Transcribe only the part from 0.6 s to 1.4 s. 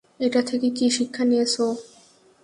কী শিক্ষা